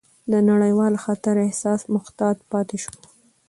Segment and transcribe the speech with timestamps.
[0.31, 2.93] د نړیوال خطر احساس محتاط پاتې شو،